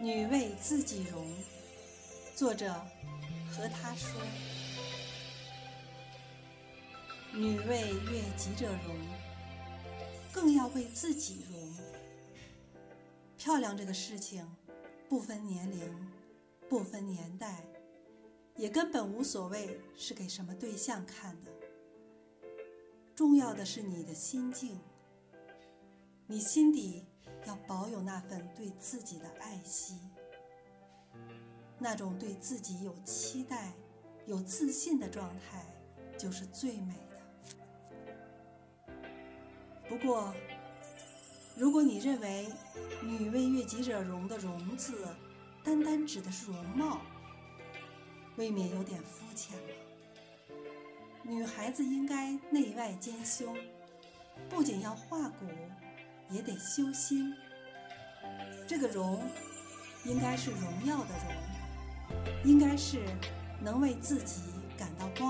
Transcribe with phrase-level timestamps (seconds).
[0.00, 1.26] 女为自己容，
[2.36, 2.72] 作者
[3.50, 4.20] 和他说。
[7.34, 8.96] 女为悦己者容，
[10.32, 11.74] 更要为自己容。
[13.36, 14.48] 漂亮这个事情，
[15.08, 15.92] 不分年龄，
[16.68, 17.64] 不分年代，
[18.54, 21.50] 也根本无所谓是给什么对象看的。
[23.16, 24.78] 重要的是你的心境，
[26.28, 27.04] 你心底
[27.48, 29.98] 要保有那份对自己的爱惜，
[31.78, 33.72] 那种对自己有期待、
[34.26, 35.64] 有自信的状态，
[36.18, 38.94] 就是最美的。
[39.88, 40.34] 不过，
[41.56, 42.52] 如果你认为
[43.02, 45.08] “女为悦己者容”的“容”字，
[45.64, 47.00] 单单指的是容貌，
[48.36, 49.68] 未免有点肤浅了。
[51.22, 53.56] 女孩子应该内外兼修，
[54.50, 55.46] 不仅要化骨，
[56.28, 57.34] 也得修心。
[58.68, 59.18] 这个“荣”
[60.04, 63.00] 应该是荣耀的“荣”，应该是
[63.58, 64.42] 能为自己
[64.76, 65.27] 感到光。